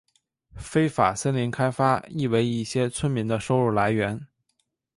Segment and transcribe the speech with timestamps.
[0.55, 4.25] 非法森林开发亦为一些村民的收入来源。